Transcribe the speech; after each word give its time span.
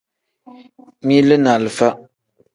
Mili 1.05 1.35
ni 1.41 1.49
alifa. 1.53 1.87